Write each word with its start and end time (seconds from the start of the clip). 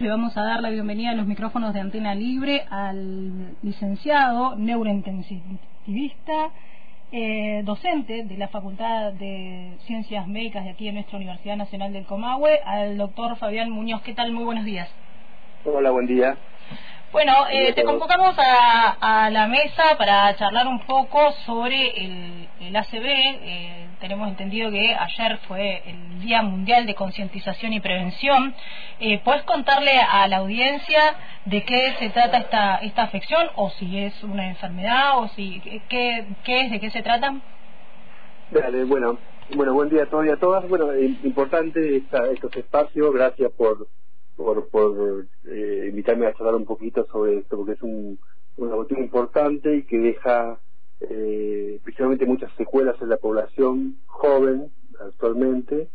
Le 0.00 0.08
vamos 0.08 0.36
a 0.36 0.44
dar 0.44 0.60
la 0.62 0.70
bienvenida 0.70 1.10
a 1.10 1.14
los 1.14 1.26
micrófonos 1.26 1.74
de 1.74 1.80
Antena 1.80 2.14
Libre 2.14 2.64
al 2.70 3.56
licenciado 3.64 4.54
neurointensivista, 4.54 6.50
eh, 7.10 7.62
docente 7.64 8.22
de 8.22 8.36
la 8.36 8.46
Facultad 8.46 9.12
de 9.14 9.72
Ciencias 9.86 10.28
Médicas 10.28 10.62
de 10.62 10.70
aquí 10.70 10.86
en 10.86 10.94
nuestra 10.94 11.16
Universidad 11.16 11.56
Nacional 11.56 11.92
del 11.92 12.06
Comahue, 12.06 12.60
al 12.64 12.96
doctor 12.96 13.34
Fabián 13.38 13.70
Muñoz. 13.70 14.00
¿Qué 14.02 14.14
tal? 14.14 14.30
Muy 14.30 14.44
buenos 14.44 14.64
días. 14.64 14.88
Hola, 15.64 15.90
buen 15.90 16.06
día. 16.06 16.36
Bueno, 17.10 17.32
eh, 17.50 17.72
te 17.72 17.84
convocamos 17.84 18.36
a, 18.36 19.30
la 19.30 19.46
mesa 19.46 19.96
para 19.96 20.36
charlar 20.36 20.66
un 20.66 20.80
poco 20.80 21.32
sobre 21.46 22.04
el, 22.60 22.76
ACB. 22.76 23.06
Eh, 23.06 23.88
tenemos 23.98 24.28
entendido 24.28 24.70
que 24.70 24.94
ayer 24.94 25.38
fue 25.48 25.82
el 25.86 26.20
Día 26.20 26.42
Mundial 26.42 26.84
de 26.84 26.94
Concientización 26.94 27.72
y 27.72 27.80
Prevención. 27.80 28.54
Eh, 29.00 29.22
¿Puedes 29.24 29.42
contarle 29.44 29.98
a 29.98 30.28
la 30.28 30.36
audiencia 30.38 31.14
de 31.46 31.64
qué 31.64 31.94
se 31.98 32.10
trata 32.10 32.36
esta, 32.38 32.76
esta 32.76 33.04
afección 33.04 33.48
o 33.56 33.70
si 33.70 33.98
es 33.98 34.22
una 34.22 34.46
enfermedad 34.46 35.18
o 35.18 35.28
si 35.28 35.60
qué, 35.88 36.26
qué 36.44 36.60
es, 36.60 36.70
de 36.70 36.78
qué 36.78 36.90
se 36.90 37.02
trata? 37.02 37.34
Dale, 38.50 38.84
bueno, 38.84 39.18
bueno, 39.56 39.72
buen 39.72 39.88
día 39.88 40.02
a 40.02 40.06
todos 40.06 40.26
y 40.26 40.30
a 40.30 40.36
todas. 40.36 40.68
Bueno, 40.68 40.94
importante 40.94 41.96
estos 41.96 42.54
espacios. 42.54 43.14
Gracias 43.14 43.50
por 43.52 43.88
por, 44.48 44.68
por 44.68 45.26
eh, 45.46 45.88
invitarme 45.90 46.26
a 46.26 46.32
charlar 46.32 46.54
un 46.54 46.64
poquito 46.64 47.06
sobre 47.12 47.36
esto, 47.36 47.58
porque 47.58 47.72
es 47.72 47.82
un, 47.82 48.18
una 48.56 48.76
cuestión 48.76 49.02
importante 49.02 49.76
y 49.76 49.82
que 49.82 49.98
deja 49.98 50.58
eh, 51.00 51.78
principalmente 51.84 52.24
muchas 52.24 52.50
secuelas 52.56 52.96
en 53.02 53.10
la 53.10 53.18
población 53.18 53.98
joven 54.06 54.70
actualmente 55.00 55.88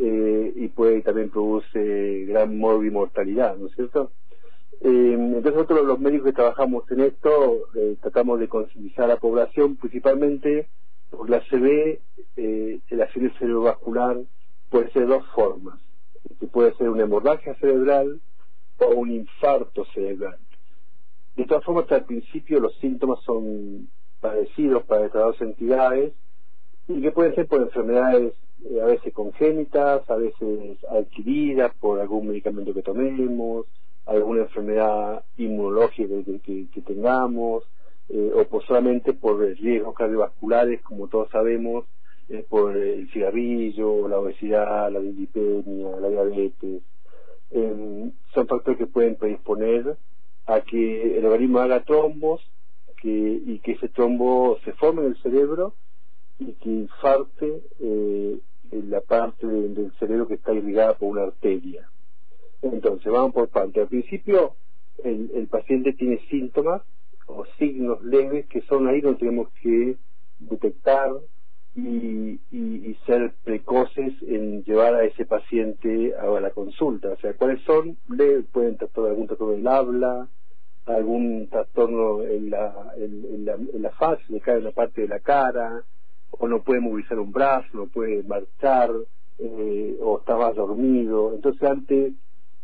eh, 0.00 0.52
y 0.56 0.66
puede 0.68 1.00
también 1.02 1.30
produce 1.30 2.24
gran 2.26 2.58
mortalidad, 2.58 3.56
¿no 3.56 3.68
es 3.68 3.74
cierto? 3.76 4.10
Eh, 4.80 5.12
entonces 5.14 5.54
nosotros 5.54 5.86
los 5.86 6.00
médicos 6.00 6.26
que 6.26 6.32
trabajamos 6.32 6.90
en 6.90 7.02
esto 7.02 7.68
eh, 7.76 7.96
tratamos 8.00 8.40
de 8.40 8.48
concientizar 8.48 9.04
a 9.04 9.14
la 9.14 9.16
población 9.16 9.76
principalmente 9.76 10.66
por 11.08 11.30
la 11.30 11.38
CB, 11.38 12.00
eh, 12.36 12.80
el 12.88 13.02
accidente 13.02 13.38
cerebrovascular 13.38 14.16
puede 14.70 14.90
ser 14.90 15.02
de 15.02 15.08
dos 15.14 15.24
formas 15.36 15.78
que 16.38 16.46
puede 16.46 16.74
ser 16.74 16.88
una 16.88 17.02
hemorragia 17.02 17.54
cerebral 17.56 18.20
o 18.78 18.86
un 18.94 19.10
infarto 19.10 19.84
cerebral. 19.86 20.38
De 21.36 21.44
todas 21.46 21.64
formas, 21.64 21.90
al 21.92 22.04
principio 22.04 22.60
los 22.60 22.74
síntomas 22.78 23.20
son 23.24 23.88
parecidos 24.20 24.84
para 24.84 25.06
estas 25.06 25.22
dos 25.22 25.40
entidades 25.40 26.12
y 26.88 27.00
que 27.00 27.10
pueden 27.10 27.34
ser 27.34 27.46
por 27.46 27.62
enfermedades 27.62 28.34
eh, 28.64 28.80
a 28.80 28.86
veces 28.86 29.12
congénitas, 29.12 30.08
a 30.08 30.16
veces 30.16 30.78
adquiridas 30.88 31.74
por 31.80 32.00
algún 32.00 32.28
medicamento 32.28 32.74
que 32.74 32.82
tomemos, 32.82 33.66
alguna 34.06 34.42
enfermedad 34.42 35.24
inmunológica 35.36 36.14
que, 36.44 36.82
tengamos, 36.84 37.64
eh, 38.08 38.32
o 38.34 38.44
por 38.44 38.64
solamente 38.66 39.12
por 39.12 39.40
riesgos 39.40 39.94
cardiovasculares, 39.94 40.82
como 40.82 41.08
todos 41.08 41.30
sabemos, 41.30 41.86
por 42.48 42.76
el 42.76 43.10
cigarrillo, 43.10 44.08
la 44.08 44.18
obesidad, 44.18 44.90
la 44.90 45.00
lipemia, 45.00 45.96
la 46.00 46.08
diabetes. 46.08 46.82
Em, 47.50 48.12
son 48.32 48.46
factores 48.46 48.78
que 48.78 48.86
pueden 48.86 49.16
predisponer 49.16 49.96
a 50.46 50.60
que 50.62 51.18
el 51.18 51.24
organismo 51.26 51.58
haga 51.58 51.84
trombos 51.84 52.40
que, 52.96 53.08
y 53.08 53.58
que 53.58 53.72
ese 53.72 53.88
trombo 53.88 54.58
se 54.64 54.72
forme 54.72 55.02
en 55.02 55.08
el 55.08 55.16
cerebro 55.18 55.74
y 56.38 56.52
que 56.54 56.70
infarte 56.70 57.62
eh, 57.80 58.38
la 58.70 59.00
parte 59.02 59.46
del 59.46 59.92
cerebro 59.98 60.26
que 60.26 60.34
está 60.34 60.54
irrigada 60.54 60.94
por 60.94 61.10
una 61.10 61.24
arteria. 61.24 61.88
Entonces, 62.62 63.12
vamos 63.12 63.34
por 63.34 63.48
parte. 63.48 63.80
Al 63.80 63.88
principio, 63.88 64.54
el 65.04 65.48
paciente 65.48 65.92
tiene 65.92 66.20
síntomas 66.30 66.82
o 67.26 67.44
signos 67.58 68.02
leves 68.02 68.46
que 68.46 68.62
son 68.62 68.88
ahí 68.88 69.00
donde 69.00 69.18
tenemos 69.18 69.48
que 69.62 69.96
detectar 70.38 71.10
y, 71.74 72.38
y, 72.50 72.94
ser 73.06 73.32
precoces 73.44 74.12
en 74.22 74.62
llevar 74.64 74.94
a 74.94 75.04
ese 75.04 75.24
paciente 75.24 76.14
a 76.14 76.26
la 76.40 76.50
consulta. 76.50 77.08
O 77.08 77.16
sea, 77.16 77.32
¿cuáles 77.34 77.62
son? 77.62 77.96
Le 78.10 78.42
pueden 78.42 78.76
tratar 78.76 79.06
algún 79.06 79.26
trastorno 79.26 79.54
del 79.54 79.66
habla, 79.66 80.28
algún 80.86 81.48
trastorno 81.48 82.22
en 82.22 82.50
la, 82.50 82.92
en, 82.96 83.44
la, 83.44 83.54
en 83.54 83.82
la 83.82 83.90
faz, 83.90 84.18
le 84.28 84.40
cae 84.40 84.58
en 84.58 84.64
la 84.64 84.72
parte 84.72 85.02
de 85.02 85.08
la 85.08 85.20
cara, 85.20 85.82
o 86.30 86.46
no 86.46 86.62
puede 86.62 86.80
movilizar 86.80 87.18
un 87.18 87.32
brazo, 87.32 87.68
no 87.72 87.86
puede 87.86 88.22
marchar, 88.22 88.90
eh, 89.38 89.96
o 90.02 90.18
estaba 90.18 90.52
dormido. 90.52 91.34
Entonces, 91.34 91.62
ante 91.62 92.12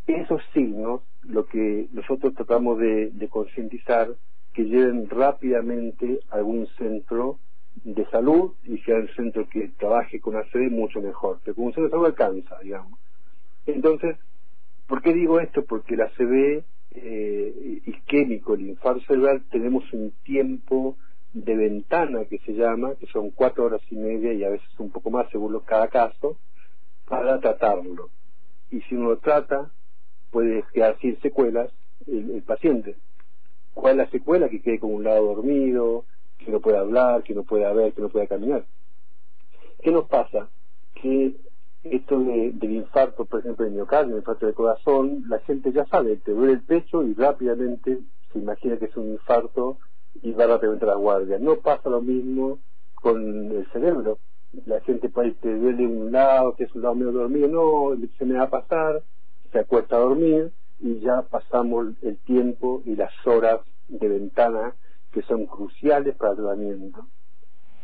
esos 0.06 0.42
signos, 0.52 1.00
lo 1.22 1.46
que 1.46 1.88
nosotros 1.92 2.34
tratamos 2.34 2.78
de, 2.78 3.10
de 3.10 3.28
concientizar, 3.28 4.08
que 4.52 4.64
lleven 4.64 5.08
rápidamente 5.08 6.20
a 6.30 6.36
algún 6.36 6.66
centro 6.78 7.38
de 7.84 8.06
salud 8.06 8.54
y 8.64 8.78
sea 8.78 8.96
el 8.96 9.14
centro 9.14 9.48
que 9.48 9.68
trabaje 9.78 10.20
con 10.20 10.36
ACD 10.36 10.70
mucho 10.70 11.00
mejor. 11.00 11.40
Pero 11.44 11.54
como 11.54 11.68
un 11.68 11.72
centro 11.72 11.84
de 11.84 11.90
salud 11.90 12.06
alcanza, 12.06 12.58
digamos. 12.62 12.98
Entonces, 13.66 14.16
¿por 14.86 15.02
qué 15.02 15.12
digo 15.12 15.40
esto? 15.40 15.64
Porque 15.64 15.96
la 15.96 16.04
ACV 16.04 16.64
eh, 16.92 17.82
isquémico, 17.86 18.54
el 18.54 18.68
infarto 18.68 19.00
cerebral, 19.02 19.42
tenemos 19.50 19.84
un 19.92 20.12
tiempo 20.24 20.96
de 21.32 21.54
ventana 21.54 22.24
que 22.24 22.38
se 22.38 22.52
llama, 22.52 22.94
que 22.94 23.06
son 23.06 23.30
cuatro 23.30 23.64
horas 23.64 23.82
y 23.90 23.96
media 23.96 24.32
y 24.32 24.44
a 24.44 24.50
veces 24.50 24.68
un 24.78 24.90
poco 24.90 25.10
más 25.10 25.28
según 25.30 25.58
cada 25.60 25.88
caso, 25.88 26.38
para 27.06 27.38
tratarlo. 27.40 28.10
Y 28.70 28.80
si 28.82 28.94
uno 28.94 29.10
lo 29.10 29.18
trata, 29.18 29.70
puede 30.30 30.64
quedar 30.72 30.98
sin 31.00 31.20
secuelas 31.20 31.70
el, 32.06 32.30
el 32.30 32.42
paciente. 32.42 32.96
¿Cuál 33.74 33.92
es 34.00 34.06
la 34.06 34.10
secuela? 34.10 34.48
Que 34.48 34.60
quede 34.60 34.80
como 34.80 34.94
un 34.94 35.04
lado 35.04 35.26
dormido, 35.34 36.04
que 36.38 36.50
no 36.50 36.60
puede 36.60 36.78
hablar, 36.78 37.22
que 37.22 37.34
no 37.34 37.44
puede 37.44 37.72
ver, 37.74 37.92
que 37.92 38.02
no 38.02 38.08
puede 38.08 38.28
caminar. 38.28 38.64
¿Qué 39.82 39.90
nos 39.90 40.06
pasa? 40.06 40.48
Que 40.94 41.36
esto 41.84 42.18
del 42.18 42.72
infarto, 42.72 43.24
por 43.24 43.40
ejemplo, 43.40 43.64
de 43.64 43.70
miocardio, 43.70 44.14
el 44.14 44.20
infarto 44.20 44.46
de 44.46 44.54
corazón, 44.54 45.24
la 45.28 45.38
gente 45.40 45.72
ya 45.72 45.86
sabe, 45.86 46.16
te 46.16 46.32
duele 46.32 46.54
el 46.54 46.62
pecho 46.62 47.02
y 47.04 47.14
rápidamente 47.14 48.00
se 48.32 48.38
imagina 48.38 48.76
que 48.76 48.86
es 48.86 48.96
un 48.96 49.12
infarto 49.12 49.78
y 50.22 50.32
va 50.32 50.46
rápidamente 50.46 50.84
a 50.84 50.88
la 50.88 50.94
guardia. 50.96 51.38
No 51.38 51.56
pasa 51.56 51.88
lo 51.88 52.00
mismo 52.00 52.58
con 52.94 53.52
el 53.52 53.66
cerebro. 53.72 54.18
La 54.66 54.80
gente 54.80 55.08
puede 55.08 55.32
te 55.32 55.54
duele 55.54 55.86
un 55.86 56.10
lado, 56.10 56.54
que 56.54 56.64
es 56.64 56.74
un 56.74 56.82
lado 56.82 56.94
medio 56.94 57.12
dormido, 57.12 57.48
no, 57.48 57.96
se 58.18 58.24
me 58.24 58.34
va 58.34 58.44
a 58.44 58.50
pasar, 58.50 59.02
se 59.52 59.58
acuesta 59.58 59.96
a 59.96 60.00
dormir 60.00 60.50
y 60.80 61.00
ya 61.00 61.22
pasamos 61.22 61.88
el 62.02 62.16
tiempo 62.18 62.82
y 62.84 62.96
las 62.96 63.12
horas 63.26 63.60
de 63.88 64.08
ventana 64.08 64.74
que 65.12 65.22
son 65.22 65.46
cruciales 65.46 66.14
para 66.16 66.32
el 66.32 66.36
tratamiento. 66.38 67.06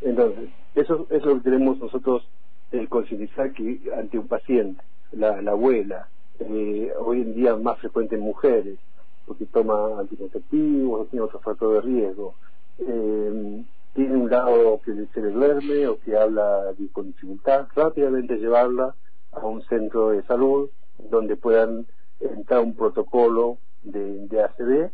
Entonces, 0.00 0.50
eso, 0.74 1.06
es 1.10 1.24
lo 1.24 1.36
que 1.36 1.40
tenemos 1.40 1.78
nosotros 1.78 2.28
eh, 2.72 2.86
concientizar 2.88 3.52
que 3.52 3.80
ante 3.96 4.18
un 4.18 4.28
paciente, 4.28 4.82
la, 5.12 5.38
abuela, 5.50 6.08
eh, 6.40 6.92
hoy 6.98 7.22
en 7.22 7.34
día 7.34 7.56
más 7.56 7.78
frecuente 7.78 8.16
en 8.16 8.22
mujeres, 8.22 8.78
porque 9.26 9.46
toma 9.46 10.00
anticonceptivos 10.00 11.08
tiene 11.08 11.24
otro 11.24 11.40
factor 11.40 11.74
de 11.74 11.80
riesgo, 11.80 12.34
eh, 12.78 13.64
tiene 13.94 14.16
un 14.16 14.28
lado 14.28 14.80
que 14.84 14.92
se 15.14 15.20
le 15.22 15.30
duerme 15.30 15.86
o 15.86 16.00
que 16.00 16.16
habla 16.16 16.74
con 16.92 17.06
dificultad, 17.06 17.68
rápidamente 17.74 18.36
llevarla 18.36 18.94
a 19.32 19.46
un 19.46 19.62
centro 19.62 20.10
de 20.10 20.22
salud 20.24 20.68
donde 20.98 21.36
puedan 21.36 21.86
entrar 22.20 22.60
un 22.60 22.74
protocolo 22.74 23.58
de, 23.82 24.26
de 24.26 24.42
ACD 24.42 24.90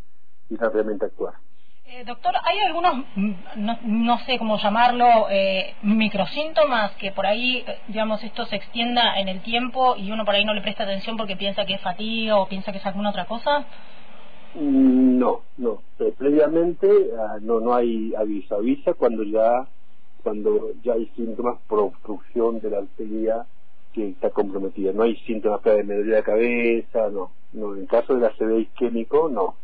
y 0.50 0.56
rápidamente 0.56 1.06
actuar. 1.06 1.34
Eh, 1.92 2.04
doctor, 2.04 2.32
¿hay 2.44 2.56
algunos, 2.60 3.04
mm, 3.16 3.32
no, 3.84 4.18
sé 4.20 4.38
cómo 4.38 4.58
llamarlo, 4.58 5.26
eh, 5.28 5.74
microsíntomas 5.82 6.92
que 6.92 7.10
por 7.10 7.26
ahí, 7.26 7.64
digamos, 7.88 8.22
esto 8.22 8.46
se 8.46 8.54
extienda 8.54 9.18
en 9.18 9.26
el 9.26 9.40
tiempo 9.40 9.96
y 9.96 10.12
uno 10.12 10.24
por 10.24 10.36
ahí 10.36 10.44
no 10.44 10.54
le 10.54 10.60
presta 10.60 10.84
atención 10.84 11.16
porque 11.16 11.34
piensa 11.34 11.64
que 11.64 11.74
es 11.74 11.80
fatiga 11.80 12.36
o 12.36 12.46
piensa 12.46 12.70
que 12.70 12.78
es 12.78 12.86
alguna 12.86 13.10
otra 13.10 13.24
cosa? 13.24 13.64
No, 14.54 15.40
no. 15.56 15.82
Eh, 15.98 16.14
previamente 16.16 17.10
ah, 17.18 17.38
no 17.40 17.58
no 17.58 17.74
hay 17.74 18.14
aviso. 18.14 18.54
Avisa 18.54 18.94
cuando 18.94 19.24
ya 19.24 19.66
cuando 20.22 20.70
ya 20.84 20.92
hay 20.92 21.06
síntomas 21.16 21.58
por 21.66 21.80
obstrucción 21.80 22.60
de 22.60 22.70
la 22.70 22.78
arteria 22.78 23.46
que 23.92 24.10
está 24.10 24.30
comprometida. 24.30 24.92
No 24.92 25.02
hay 25.02 25.16
síntomas 25.26 25.60
de 25.64 25.82
memoria 25.82 26.16
de 26.16 26.22
cabeza, 26.22 27.10
no. 27.10 27.32
no. 27.52 27.74
En 27.74 27.86
caso 27.86 28.14
de 28.14 28.20
la 28.20 28.30
CB 28.36 28.60
isquémico, 28.60 29.28
no. 29.28 29.56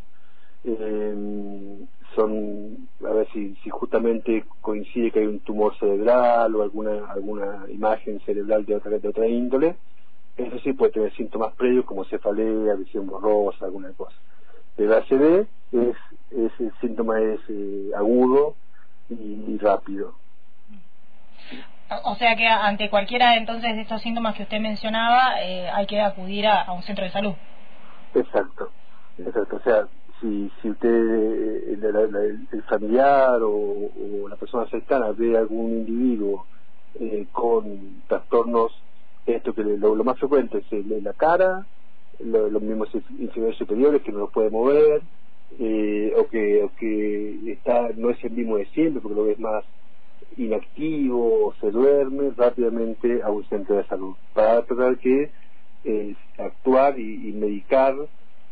Eh, 0.65 1.87
son 2.15 2.89
a 3.05 3.11
ver 3.11 3.27
si, 3.33 3.55
si 3.63 3.69
justamente 3.69 4.45
coincide 4.61 5.11
que 5.11 5.19
hay 5.19 5.25
un 5.25 5.39
tumor 5.39 5.77
cerebral 5.77 6.55
o 6.55 6.63
alguna 6.63 7.11
alguna 7.11 7.65
imagen 7.69 8.19
cerebral 8.21 8.65
de 8.65 8.75
otra 8.75 8.97
de 8.97 9.07
otra 9.07 9.27
índole 9.27 9.75
eso 10.37 10.59
sí 10.59 10.73
puede 10.73 10.91
tener 10.91 11.13
síntomas 11.15 11.53
previos 11.55 11.85
como 11.85 12.05
cefalea 12.05 12.75
visión 12.75 13.07
borrosa 13.07 13.65
alguna 13.65 13.91
cosa. 13.93 14.15
El 14.77 14.93
ACD 14.93 15.47
es, 15.71 15.97
es 16.29 16.51
el 16.59 16.71
síntoma 16.79 17.19
es 17.19 17.39
eh, 17.49 17.89
agudo 17.95 18.55
y, 19.09 19.57
rápido. 19.57 20.13
O 22.03 22.15
sea 22.15 22.35
que 22.35 22.45
ante 22.45 22.89
cualquiera 22.89 23.35
entonces 23.35 23.75
de 23.75 23.81
estos 23.81 24.01
síntomas 24.01 24.35
que 24.35 24.43
usted 24.43 24.59
mencionaba 24.59 25.41
eh, 25.41 25.69
hay 25.69 25.87
que 25.87 26.01
acudir 26.01 26.45
a 26.45 26.71
un 26.71 26.83
centro 26.83 27.05
de 27.05 27.11
salud. 27.11 27.33
Exacto, 28.13 28.69
exacto. 29.17 29.55
O 29.55 29.59
sea, 29.61 29.87
si, 30.19 30.51
si 30.61 30.69
usted, 30.69 30.89
el, 30.89 32.63
familiar 32.63 33.39
o, 33.41 34.27
la 34.29 34.35
persona 34.35 34.65
cercana 34.67 35.11
ve 35.11 35.37
algún 35.37 35.71
individuo 35.71 36.45
eh, 36.99 37.27
con 37.31 38.01
trastornos, 38.07 38.71
esto 39.25 39.53
que 39.53 39.63
lo, 39.63 39.95
más 40.03 40.17
frecuente 40.19 40.63
es 40.69 40.85
la 41.03 41.13
cara, 41.13 41.65
los 42.19 42.61
mismos 42.61 42.89
inferiores 43.19 43.57
superiores 43.57 44.01
que 44.01 44.11
no 44.11 44.19
los 44.19 44.31
puede 44.31 44.49
mover, 44.49 45.01
eh, 45.59 46.13
o 46.17 46.27
que 46.27 46.63
o 46.63 46.71
que 46.75 47.51
está 47.51 47.89
no 47.95 48.09
es 48.09 48.21
el 48.23 48.31
mismo 48.31 48.57
de 48.57 48.65
siempre 48.67 49.01
porque 49.01 49.15
lo 49.15 49.23
ves 49.23 49.39
más 49.39 49.63
inactivo 50.35 51.47
o 51.47 51.53
se 51.61 51.71
duerme 51.71 52.31
rápidamente 52.35 53.21
a 53.23 53.31
un 53.31 53.45
centro 53.45 53.77
de 53.77 53.85
salud 53.85 54.15
para 54.33 54.63
tratar 54.63 54.97
que 54.97 55.31
eh, 55.85 56.15
actuar 56.37 56.99
y, 56.99 57.31
medicar 57.33 57.95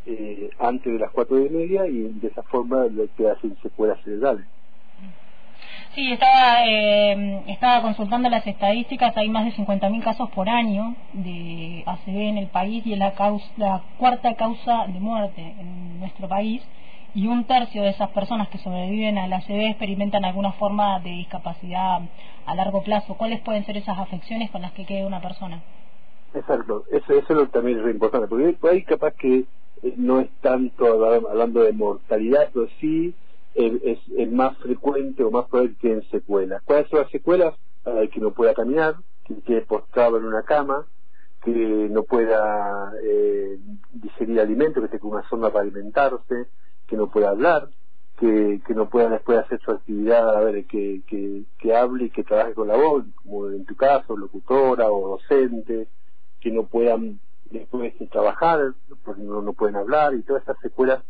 eh, 0.05 0.49
antes 0.59 0.93
de 0.93 0.99
las 0.99 1.11
cuatro 1.11 1.39
y 1.39 1.49
media 1.49 1.87
y 1.87 2.03
de 2.13 2.27
esa 2.27 2.43
forma 2.43 2.85
lo 2.85 3.07
que 3.15 3.29
hacen 3.29 3.57
secuelas 3.61 3.99
cerebrales. 4.03 4.45
Sí, 5.95 6.11
estaba, 6.11 6.65
eh, 6.67 7.43
estaba 7.47 7.81
consultando 7.81 8.29
las 8.29 8.45
estadísticas, 8.45 9.15
hay 9.15 9.29
más 9.29 9.45
de 9.45 9.53
50.000 9.53 10.03
casos 10.03 10.29
por 10.31 10.49
año 10.49 10.93
de 11.13 11.83
ACV 11.85 12.17
en 12.17 12.37
el 12.37 12.47
país 12.47 12.85
y 12.85 12.93
es 12.93 12.99
la, 12.99 13.13
causa, 13.13 13.45
la 13.55 13.81
cuarta 13.97 14.35
causa 14.35 14.87
de 14.87 14.99
muerte 14.99 15.41
en 15.57 15.99
nuestro 15.99 16.27
país 16.27 16.61
y 17.13 17.27
un 17.27 17.45
tercio 17.45 17.81
de 17.81 17.89
esas 17.89 18.09
personas 18.09 18.49
que 18.49 18.57
sobreviven 18.57 19.17
al 19.17 19.31
ACV 19.31 19.69
experimentan 19.69 20.25
alguna 20.25 20.51
forma 20.51 20.99
de 20.99 21.11
discapacidad 21.11 22.01
a 22.45 22.55
largo 22.55 22.83
plazo. 22.83 23.15
¿Cuáles 23.15 23.39
pueden 23.39 23.65
ser 23.65 23.77
esas 23.77 23.97
afecciones 23.97 24.51
con 24.51 24.61
las 24.61 24.73
que 24.73 24.85
quede 24.85 25.05
una 25.05 25.21
persona? 25.21 25.61
Exacto, 26.33 26.83
eso, 26.91 27.13
eso 27.13 27.47
también 27.47 27.79
es 27.79 27.85
importante, 27.89 28.27
porque 28.27 28.53
ahí 28.69 28.83
capaz 28.83 29.13
que 29.13 29.45
no 29.97 30.19
es 30.19 30.29
tanto 30.41 31.05
hablando 31.05 31.61
de 31.61 31.73
mortalidad, 31.73 32.49
pero 32.53 32.67
sí 32.79 33.13
es, 33.53 33.99
es, 34.17 34.31
más 34.31 34.57
frecuente 34.57 35.23
o 35.23 35.31
más 35.31 35.47
probable 35.47 35.75
que 35.79 35.91
en 35.91 36.09
secuelas. 36.09 36.61
¿Cuáles 36.63 36.89
son 36.89 36.99
las 37.01 37.11
secuelas? 37.11 37.55
que 38.11 38.19
no 38.19 38.31
pueda 38.31 38.55
caminar, 38.55 38.95
que 39.25 39.35
quede 39.41 39.61
postrado 39.61 40.17
en 40.17 40.25
una 40.25 40.41
cama, 40.41 40.87
que 41.43 41.51
no 41.51 42.01
pueda 42.01 42.91
eh, 43.03 43.59
digerir 43.93 44.39
alimentos, 44.39 44.81
que 44.83 44.89
tenga 44.89 45.07
una 45.07 45.29
sonda 45.29 45.51
para 45.51 45.61
alimentarse, 45.61 46.47
que 46.87 46.97
no 46.97 47.11
pueda 47.11 47.29
hablar, 47.29 47.69
que, 48.19 48.61
que 48.65 48.73
no 48.73 48.89
pueda 48.89 49.09
después 49.09 49.37
hacer 49.37 49.59
su 49.61 49.71
actividad, 49.71 50.35
a 50.35 50.39
ver, 50.39 50.65
que, 50.65 51.01
que, 51.07 51.43
que 51.59 51.75
hable 51.75 52.05
y 52.05 52.09
que 52.09 52.23
trabaje 52.23 52.55
con 52.55 52.67
la 52.67 52.75
voz, 52.75 53.05
como 53.21 53.49
en 53.49 53.65
tu 53.65 53.75
caso, 53.75 54.17
locutora 54.17 54.89
o 54.89 55.09
docente, 55.09 55.87
que 56.39 56.51
no 56.51 56.63
puedan 56.65 57.19
después 57.51 57.93
trabajar, 58.11 58.73
porque 59.03 59.21
no, 59.21 59.41
no 59.41 59.53
pueden 59.53 59.75
hablar, 59.75 60.13
y 60.13 60.23
todas 60.23 60.41
estas 60.41 60.59
secuelas 60.59 61.03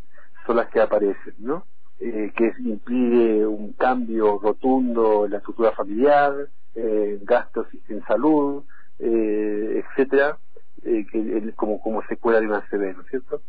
son 0.46 0.58
las 0.58 0.70
que 0.70 0.82
aparecen, 0.82 1.36
¿no? 1.40 1.66
Eh, 2.00 2.32
que 2.36 2.52
implique 2.60 3.46
un 3.46 3.74
cambio 3.74 4.38
rotundo 4.40 5.26
en 5.26 5.32
la 5.32 5.38
estructura 5.38 5.72
familiar, 5.72 6.50
eh, 6.76 7.20
gastos 7.24 7.68
en 7.88 8.04
salud, 8.06 8.64
eh, 9.00 9.84
etcétera, 9.84 10.38
eh, 10.84 11.06
que, 11.12 11.54
como, 11.56 11.80
como 11.80 12.02
secuela 12.04 12.40
de 12.40 12.48
una 12.48 12.68
CB, 12.70 12.96
¿no 12.96 13.02
es 13.02 13.08
cierto? 13.10 13.42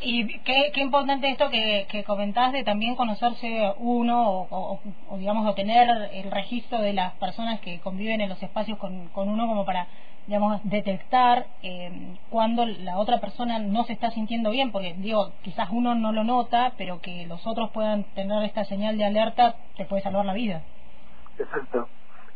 Y 0.00 0.40
qué, 0.40 0.72
qué 0.74 0.80
importante 0.80 1.30
esto 1.30 1.48
que, 1.50 1.86
que 1.90 2.02
comentás 2.02 2.52
de 2.52 2.64
también 2.64 2.96
conocerse 2.96 3.72
uno 3.78 4.48
o, 4.50 4.80
digamos, 5.16 5.48
o 5.48 5.54
tener 5.54 5.88
el 6.12 6.30
registro 6.30 6.80
de 6.80 6.92
las 6.92 7.12
personas 7.14 7.60
que 7.60 7.78
conviven 7.80 8.20
en 8.20 8.28
los 8.28 8.42
espacios 8.42 8.78
con, 8.78 9.08
con 9.08 9.28
uno 9.28 9.46
como 9.46 9.64
para, 9.64 9.86
digamos, 10.26 10.60
detectar 10.64 11.46
eh, 11.62 12.16
cuando 12.30 12.64
la 12.66 12.98
otra 12.98 13.20
persona 13.20 13.58
no 13.58 13.84
se 13.84 13.92
está 13.92 14.10
sintiendo 14.10 14.50
bien, 14.50 14.72
porque 14.72 14.94
digo, 14.98 15.32
quizás 15.42 15.68
uno 15.70 15.94
no 15.94 16.12
lo 16.12 16.24
nota, 16.24 16.72
pero 16.78 17.00
que 17.00 17.26
los 17.26 17.46
otros 17.46 17.70
puedan 17.70 18.04
tener 18.14 18.44
esta 18.44 18.64
señal 18.64 18.98
de 18.98 19.04
alerta 19.04 19.56
te 19.76 19.84
puede 19.84 20.02
salvar 20.02 20.24
la 20.24 20.34
vida. 20.34 20.62
Exacto 21.38 21.88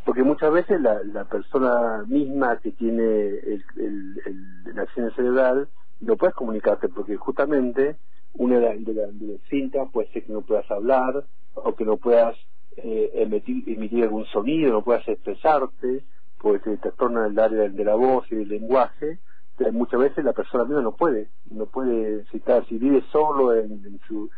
porque 0.07 0.23
muchas 0.23 0.53
veces 0.53 0.81
la, 0.81 1.03
la 1.03 1.25
persona 1.25 2.05
misma 2.07 2.59
que 2.59 2.71
tiene 2.71 3.03
el, 3.03 3.65
el, 3.77 4.23
el 4.67 4.79
accidente 4.79 5.17
cerebral 5.17 5.69
no 6.01 6.17
puedes 6.17 6.35
comunicarte 6.37 6.89
porque 6.89 7.17
justamente 7.17 7.97
una 8.35 8.61
de, 8.61 8.95
las 8.95 9.11
cintas 9.51 9.89
puede 9.93 10.09
ser 10.13 10.25
que 10.25 10.33
no 10.33 10.43
puedas 10.43 10.71
hablar 10.71 11.25
o 11.55 11.75
que 11.75 11.85
no 11.85 11.97
puedas 11.97 12.37
eh, 12.77 13.11
emitir, 13.15 13.69
emitir, 13.69 14.05
algún 14.05 14.27
sonido, 14.27 14.73
no 14.73 14.83
puedas 14.83 15.07
expresarte, 15.09 16.05
porque 16.41 16.71
te 16.71 16.77
trastorna 16.79 17.27
el 17.27 17.39
área 17.39 17.69
de 17.69 17.85
la 17.85 17.95
voz 17.95 18.31
y 18.31 18.37
del 18.37 18.49
lenguaje. 18.49 19.19
Pero 19.57 19.73
muchas 19.73 20.01
veces 20.01 20.25
la 20.25 20.35
persona 20.35 20.65
misma 20.65 20.83
no 20.83 20.93
puede, 20.93 21.29
no 21.51 21.67
puede 21.67 22.25
citar, 22.27 22.67
si 22.67 22.79
vive 22.79 23.03
solo 23.11 23.55
en, 23.55 23.99
su... 24.07 24.31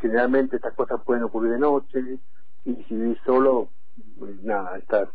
Generalmente 0.00 0.56
estas 0.56 0.74
cosas 0.74 1.00
pueden 1.02 1.22
ocurrir 1.22 1.52
de 1.52 1.58
noche 1.58 2.18
y 2.66 2.74
si 2.84 2.94
vive 2.94 3.18
solo, 3.24 3.70
pues 4.18 4.42
nada, 4.42 4.76
está, 4.76 5.08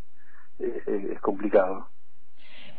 es 0.57 1.21
complicado. 1.21 1.87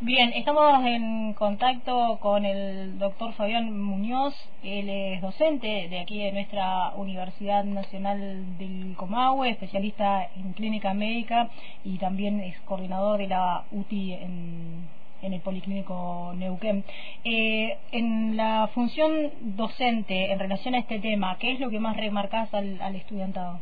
Bien, 0.04 0.32
estamos 0.34 0.84
en 0.84 1.32
contacto 1.34 2.18
con 2.20 2.44
el 2.44 2.98
doctor 2.98 3.34
Fabián 3.34 3.80
Muñoz, 3.80 4.34
él 4.64 4.88
es 4.88 5.22
docente 5.22 5.86
de 5.88 6.00
aquí 6.00 6.24
de 6.24 6.32
nuestra 6.32 6.92
Universidad 6.96 7.62
Nacional 7.62 8.58
del 8.58 8.96
Comahue, 8.96 9.50
especialista 9.50 10.28
en 10.34 10.54
clínica 10.54 10.92
médica 10.92 11.50
y 11.84 11.98
también 11.98 12.40
es 12.40 12.58
coordinador 12.62 13.18
de 13.18 13.28
la 13.28 13.64
UTI 13.70 14.14
en, 14.14 14.88
el 15.22 15.40
Policlínico 15.40 16.32
Neuquén. 16.34 16.82
Eh, 17.22 17.78
en 17.92 18.36
la 18.36 18.68
función 18.74 19.30
docente 19.40 20.32
en 20.32 20.40
relación 20.40 20.74
a 20.74 20.78
este 20.78 20.98
tema, 20.98 21.38
¿qué 21.38 21.52
es 21.52 21.60
lo 21.60 21.70
que 21.70 21.78
más 21.78 21.96
remarcás 21.96 22.52
al, 22.54 22.82
al 22.82 22.96
estudiantado? 22.96 23.60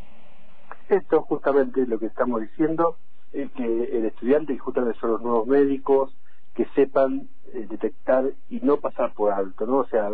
Esto 0.89 1.21
justamente 1.21 1.87
lo 1.87 1.99
que 1.99 2.07
estamos 2.07 2.41
diciendo 2.41 2.97
es 3.35 3.51
que 3.51 3.65
el 3.65 4.07
estudiante, 4.07 4.57
justamente 4.57 4.99
son 4.99 5.11
los 5.11 5.21
nuevos 5.21 5.47
médicos, 5.47 6.15
que 6.61 6.67
sepan 6.75 7.27
eh, 7.55 7.67
detectar 7.71 8.31
y 8.51 8.61
no 8.61 8.77
pasar 8.77 9.15
por 9.15 9.33
alto, 9.33 9.65
¿no? 9.65 9.79
O 9.79 9.87
sea, 9.87 10.11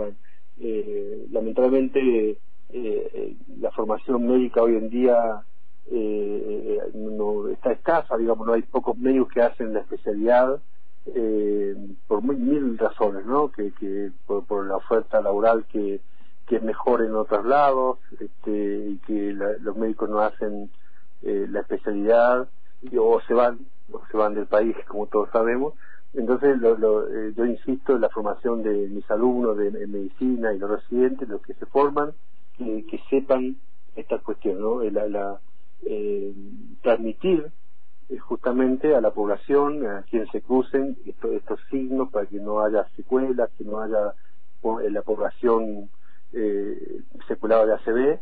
eh, 0.60 1.26
lamentablemente 1.32 2.38
eh, 2.68 3.36
la 3.58 3.72
formación 3.72 4.28
médica 4.28 4.62
hoy 4.62 4.76
en 4.76 4.88
día 4.88 5.42
no 6.94 7.48
está 7.48 7.72
escasa, 7.72 8.16
digamos, 8.16 8.46
no 8.46 8.52
hay 8.52 8.62
pocos 8.62 8.96
médicos 8.96 9.32
que 9.32 9.42
hacen 9.42 9.74
la 9.74 9.80
especialidad 9.80 10.60
por 12.06 12.22
mil 12.22 12.78
razones, 12.78 13.26
¿no? 13.26 13.50
Que, 13.50 13.72
que 13.72 14.12
por, 14.26 14.66
la 14.66 14.76
oferta 14.76 15.20
laboral 15.20 15.64
que, 15.64 16.00
que 16.46 16.56
es 16.56 16.62
mejor 16.62 17.02
en 17.02 17.14
otros 17.16 17.44
lados 17.44 17.98
este, 18.20 18.90
y 18.90 18.98
que 18.98 19.32
los 19.32 19.76
médicos 19.76 20.08
no 20.08 20.20
hacen 20.20 20.70
la 21.22 21.60
especialidad 21.60 22.48
o 22.96 23.20
se 23.26 23.34
van 23.34 23.58
o 23.90 24.00
se 24.10 24.16
van 24.16 24.34
del 24.34 24.46
país 24.46 24.76
como 24.86 25.06
todos 25.06 25.28
sabemos 25.30 25.74
entonces, 26.16 26.58
lo, 26.60 27.06
eh, 27.08 27.32
yo 27.36 27.44
insisto 27.44 27.94
en 27.94 28.00
la 28.00 28.08
formación 28.08 28.62
de 28.62 28.88
mis 28.88 29.08
alumnos 29.10 29.56
de, 29.56 29.70
medicina 29.86 30.52
y 30.52 30.58
los 30.58 30.70
residentes, 30.70 31.28
los 31.28 31.42
que 31.42 31.54
se 31.54 31.66
forman, 31.66 32.12
que 32.56 33.00
sepan 33.10 33.56
esta 33.94 34.18
cuestión, 34.18 34.60
¿no? 34.60 34.82
La, 34.82 35.38
eh, 35.84 36.34
transmitir 36.82 37.50
eh, 38.08 38.18
justamente 38.18 38.94
a 38.94 39.00
la 39.00 39.10
población, 39.10 39.86
a 39.86 40.02
quienes 40.02 40.30
se 40.30 40.40
crucen 40.40 40.96
estos, 41.04 41.60
signos 41.70 42.10
para 42.10 42.26
que 42.26 42.38
no 42.38 42.60
haya 42.60 42.86
secuelas, 42.96 43.50
que 43.58 43.64
no 43.64 43.80
haya 43.80 44.14
la 44.90 45.02
población 45.02 45.88
eh, 46.32 47.02
seculada 47.28 47.66
de 47.66 47.74
ACV. 47.74 48.20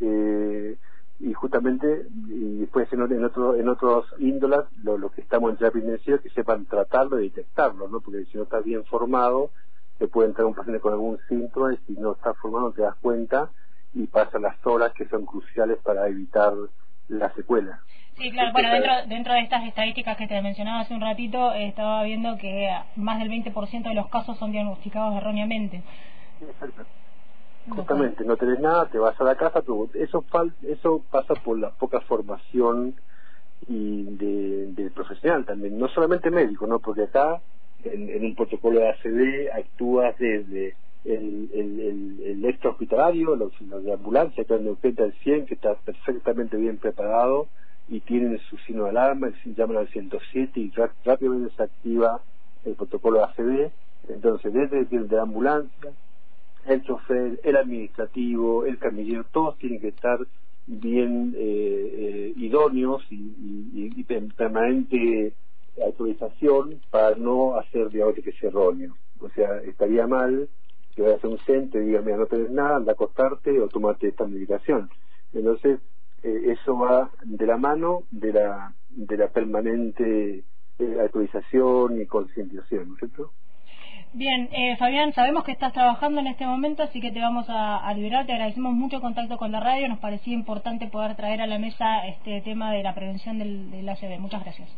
Eh, 0.00 0.76
y 1.22 1.32
justamente 1.34 2.06
y 2.28 2.58
después 2.58 2.92
en, 2.92 3.00
en, 3.00 3.24
otro, 3.24 3.54
en 3.54 3.68
otros 3.68 4.06
índolas 4.18 4.64
lo, 4.82 5.08
que 5.10 5.20
estamos 5.20 5.52
en 5.52 5.56
terapia 5.56 5.80
intensiva 5.80 6.18
que 6.18 6.30
sepan 6.30 6.66
tratarlo 6.66 7.20
y 7.20 7.28
detectarlo 7.28 7.88
¿no? 7.88 8.00
porque 8.00 8.24
si 8.24 8.36
no 8.36 8.42
estás 8.42 8.64
bien 8.64 8.84
formado 8.84 9.50
te 9.98 10.08
puede 10.08 10.28
entrar 10.28 10.46
un 10.46 10.54
paciente 10.54 10.80
con 10.80 10.92
algún 10.92 11.18
síntoma 11.28 11.74
y 11.74 11.76
si 11.86 11.92
no 11.92 12.12
estás 12.12 12.36
formado 12.38 12.72
te 12.72 12.82
das 12.82 12.96
cuenta 13.00 13.50
y 13.94 14.06
pasan 14.08 14.42
las 14.42 14.56
horas 14.66 14.92
que 14.94 15.06
son 15.06 15.24
cruciales 15.24 15.78
para 15.78 16.08
evitar 16.08 16.54
la 17.08 17.32
secuela 17.34 17.80
Sí, 18.18 18.30
claro, 18.30 18.52
bueno, 18.52 18.70
dentro, 18.70 18.92
dentro 19.06 19.32
de 19.32 19.40
estas 19.40 19.64
estadísticas 19.64 20.18
que 20.18 20.26
te 20.26 20.40
mencionaba 20.42 20.80
hace 20.80 20.92
un 20.92 21.00
ratito, 21.00 21.54
estaba 21.54 22.02
viendo 22.02 22.36
que 22.36 22.70
más 22.96 23.18
del 23.18 23.30
20% 23.30 23.88
de 23.88 23.94
los 23.94 24.08
casos 24.08 24.36
son 24.38 24.52
diagnosticados 24.52 25.16
erróneamente. 25.16 25.82
Exacto. 26.42 26.84
Justamente, 27.68 28.24
no 28.24 28.36
tenés 28.36 28.60
nada, 28.60 28.86
te 28.86 28.98
vas 28.98 29.18
a 29.20 29.24
la 29.24 29.36
casa, 29.36 29.62
eso, 29.94 30.24
eso 30.62 31.02
pasa 31.10 31.34
por 31.34 31.58
la 31.58 31.70
poca 31.70 32.00
formación 32.00 32.94
y 33.68 34.04
de, 34.16 34.72
del 34.72 34.90
profesional 34.90 35.44
también, 35.44 35.78
no 35.78 35.88
solamente 35.88 36.30
médico, 36.30 36.66
¿no? 36.66 36.80
Porque 36.80 37.04
acá 37.04 37.40
en, 37.84 38.24
un 38.24 38.34
protocolo 38.34 38.80
de 38.80 38.88
ACD 38.88 39.50
actúas 39.56 40.16
desde 40.18 40.74
el, 41.04 41.50
el, 41.52 42.20
el, 42.24 42.44
extra 42.44 42.70
hospitalario, 42.70 43.36
los, 43.36 43.52
de 43.58 43.92
ambulancia, 43.92 44.44
que 44.44 44.54
en 44.54 44.66
el 44.66 45.12
100, 45.12 45.46
que 45.46 45.54
está 45.54 45.74
perfectamente 45.74 46.56
bien 46.56 46.78
preparado 46.78 47.48
y 47.88 48.00
tienen 48.00 48.38
su 48.50 48.56
signo 48.58 48.84
de 48.84 48.90
alarma, 48.90 49.32
llaman 49.44 49.78
al 49.78 49.88
107 49.88 50.60
y 50.60 50.72
rápidamente 51.04 51.54
se 51.56 51.62
activa 51.62 52.20
el 52.64 52.74
protocolo 52.74 53.18
de 53.18 53.24
ACD 53.24 53.72
Entonces, 54.08 54.52
desde 54.52 54.78
el 54.78 55.08
de 55.08 55.16
la 55.16 55.22
ambulancia, 55.22 55.92
el 56.66 56.82
chofer, 56.82 57.40
el 57.42 57.56
administrativo, 57.56 58.64
el 58.64 58.78
camillero, 58.78 59.24
todos 59.32 59.58
tienen 59.58 59.80
que 59.80 59.88
estar 59.88 60.18
bien 60.66 61.34
eh, 61.36 61.40
eh, 61.40 62.32
idóneos 62.36 63.04
y, 63.10 63.16
y, 63.16 63.94
y, 63.96 64.14
en 64.14 64.28
permanente 64.28 65.34
autorización 65.84 66.80
para 66.90 67.16
no 67.16 67.56
hacer 67.56 67.90
diagnóstico 67.90 68.30
erróneo. 68.42 68.96
O 69.20 69.28
sea, 69.30 69.58
estaría 69.58 70.06
mal 70.06 70.48
que 70.94 71.02
vayas 71.02 71.24
a 71.24 71.28
un 71.28 71.38
centro 71.38 71.80
y 71.80 71.86
digas, 71.86 72.04
mira, 72.04 72.18
no 72.18 72.26
tenés 72.26 72.50
nada, 72.50 72.76
anda 72.76 72.92
a 72.92 72.94
acostarte 72.94 73.58
o 73.60 73.68
tomate 73.68 74.08
esta 74.08 74.26
medicación. 74.26 74.90
Entonces, 75.32 75.80
eh, 76.22 76.52
eso 76.52 76.78
va 76.78 77.10
de 77.24 77.46
la 77.46 77.56
mano 77.56 78.04
de 78.10 78.32
la, 78.32 78.74
de 78.90 79.16
la 79.16 79.28
permanente 79.28 80.44
eh, 80.78 81.00
autorización 81.00 82.00
y 82.00 82.06
concientización, 82.06 82.88
¿no 82.88 82.94
es 82.94 83.00
cierto? 83.00 83.32
Bien, 84.14 84.50
eh, 84.52 84.76
Fabián, 84.76 85.14
sabemos 85.14 85.42
que 85.42 85.52
estás 85.52 85.72
trabajando 85.72 86.20
en 86.20 86.26
este 86.26 86.44
momento, 86.44 86.82
así 86.82 87.00
que 87.00 87.10
te 87.10 87.20
vamos 87.20 87.46
a, 87.48 87.90
liberar. 87.94 88.26
Te 88.26 88.32
agradecemos 88.32 88.74
mucho 88.74 88.96
el 88.96 89.02
contacto 89.02 89.38
con 89.38 89.52
la 89.52 89.60
radio. 89.60 89.88
Nos 89.88 90.00
parecía 90.00 90.34
importante 90.34 90.86
poder 90.88 91.16
traer 91.16 91.40
a 91.40 91.46
la 91.46 91.58
mesa 91.58 92.06
este 92.06 92.42
tema 92.42 92.72
de 92.72 92.82
la 92.82 92.94
prevención 92.94 93.38
del, 93.38 93.70
del. 93.70 94.20
Muchas 94.20 94.42
gracias. 94.44 94.68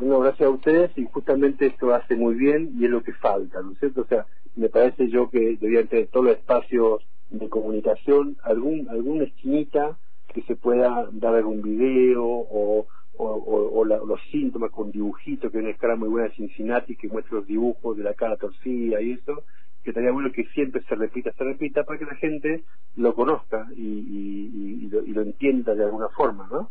No, 0.00 0.20
gracias 0.20 0.46
a 0.46 0.50
ustedes 0.50 0.90
y 0.96 1.04
justamente 1.04 1.66
esto 1.66 1.94
hace 1.94 2.16
muy 2.16 2.34
bien 2.34 2.72
y 2.78 2.84
es 2.84 2.90
lo 2.90 3.02
que 3.02 3.12
falta, 3.12 3.60
¿no 3.62 3.72
es 3.72 3.78
cierto? 3.78 4.02
O 4.02 4.06
sea, 4.06 4.26
me 4.56 4.68
parece 4.68 5.08
yo 5.08 5.30
que 5.30 5.56
deberían 5.56 5.88
tener 5.88 6.08
todos 6.08 6.26
los 6.26 6.36
espacios 6.36 7.02
de 7.30 7.48
comunicación, 7.48 8.36
algún 8.42 8.88
alguna 8.90 9.24
esquinita 9.24 9.96
que 10.32 10.42
se 10.42 10.56
pueda 10.56 11.08
dar 11.12 11.34
algún 11.34 11.62
video 11.62 12.24
o, 12.24 12.86
o, 13.22 13.84
los 13.84 14.20
síntomas 14.30 14.70
con 14.70 14.90
dibujitos, 14.90 15.50
que 15.50 15.58
hay 15.58 15.64
una 15.64 15.72
escala 15.72 15.96
muy 15.96 16.08
buena 16.08 16.28
de 16.28 16.34
Cincinnati 16.34 16.96
que 16.96 17.08
muestra 17.08 17.38
los 17.38 17.46
dibujos 17.46 17.96
de 17.96 18.04
la 18.04 18.14
cara 18.14 18.36
torcida 18.36 19.00
y 19.00 19.12
eso, 19.12 19.44
que 19.82 19.90
estaría 19.90 20.12
bueno 20.12 20.30
que 20.32 20.44
siempre 20.54 20.82
se 20.82 20.94
repita, 20.94 21.32
se 21.32 21.44
repita, 21.44 21.84
para 21.84 21.98
que 21.98 22.04
la 22.04 22.14
gente 22.16 22.62
lo 22.96 23.14
conozca 23.14 23.66
y, 23.76 23.82
y, 23.82 24.88
lo, 24.88 25.04
y 25.04 25.12
lo 25.12 25.22
entienda 25.22 25.74
de 25.74 25.84
alguna 25.84 26.08
forma, 26.08 26.48
¿no? 26.50 26.70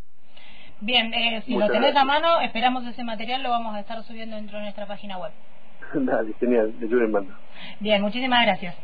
Bien, 0.82 1.14
eh, 1.14 1.44
si 1.46 1.56
lo 1.56 1.70
tenés 1.70 1.96
a 1.96 2.04
mano, 2.04 2.42
esperamos 2.42 2.86
ese 2.88 3.04
material, 3.04 3.44
lo 3.44 3.52
vamos 3.52 3.76
a 3.76 3.80
estar 3.82 4.04
subiendo 4.04 4.36
dentro 4.36 4.58
de 4.58 4.64
nuestra 4.64 4.88
página 4.88 5.18
web. 5.18 5.32
Dale, 5.94 6.34
genial, 6.40 6.74
yo 6.80 6.98
le 6.98 7.08
mando. 7.08 7.34
Bien, 7.80 8.02
muchísimas 8.02 8.46
gracias. 8.46 8.76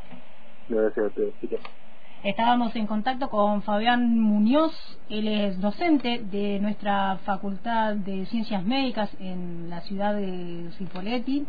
gracias 0.69 1.05
a 1.05 1.07
ustedes. 1.07 1.33
Estábamos 2.23 2.75
en 2.75 2.87
contacto 2.87 3.29
con 3.29 3.61
Fabián 3.61 4.19
Muñoz, 4.19 4.73
él 5.07 5.27
es 5.27 5.61
docente 5.61 6.23
de 6.31 6.59
nuestra 6.59 7.17
Facultad 7.23 7.95
de 7.95 8.25
Ciencias 8.25 8.63
Médicas 8.65 9.11
en 9.19 9.69
la 9.69 9.81
ciudad 9.81 10.15
de 10.15 10.67
Cipolletti. 10.79 11.45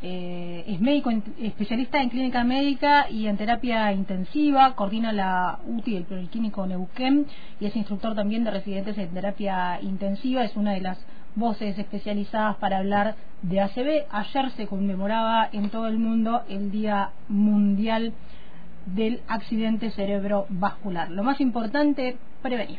Eh, 0.00 0.64
es 0.68 0.80
médico 0.80 1.10
especialista 1.40 2.00
en 2.00 2.08
clínica 2.08 2.44
médica 2.44 3.10
y 3.10 3.26
en 3.26 3.36
terapia 3.36 3.92
intensiva, 3.92 4.76
coordina 4.76 5.12
la 5.12 5.58
UTI 5.66 5.94
del 5.94 6.04
Policlínico 6.04 6.66
Neuquén 6.68 7.26
y 7.58 7.66
es 7.66 7.74
instructor 7.74 8.14
también 8.14 8.44
de 8.44 8.52
residentes 8.52 8.96
en 8.98 9.10
terapia 9.10 9.80
intensiva, 9.82 10.44
es 10.44 10.54
una 10.54 10.72
de 10.72 10.82
las 10.82 11.04
voces 11.34 11.76
especializadas 11.76 12.56
para 12.56 12.78
hablar 12.78 13.16
de 13.42 13.60
ACV. 13.60 14.06
Ayer 14.10 14.50
se 14.52 14.68
conmemoraba 14.68 15.48
en 15.52 15.68
todo 15.70 15.88
el 15.88 15.98
mundo 15.98 16.42
el 16.48 16.70
Día 16.70 17.10
Mundial 17.28 18.12
del 18.86 19.20
accidente 19.28 19.90
cerebrovascular. 19.90 21.10
Lo 21.10 21.22
más 21.22 21.40
importante, 21.40 22.18
prevenir. 22.42 22.78